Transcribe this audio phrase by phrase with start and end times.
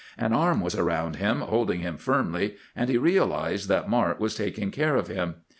[0.17, 4.71] An arm was around him, holding him firmly, and he realized that Mart was taking
[4.71, 5.35] care of him.